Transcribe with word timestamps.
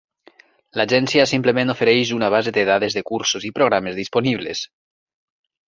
L'agència 0.79 1.25
simplement 1.31 1.73
ofereix 1.73 2.13
una 2.17 2.31
base 2.37 2.55
de 2.57 2.65
dades 2.71 2.97
de 2.99 3.05
cursos 3.13 3.47
i 3.51 3.55
programes 3.61 4.01
disponibles. 4.03 4.67